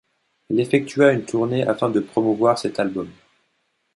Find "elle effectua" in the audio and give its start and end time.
0.49-1.13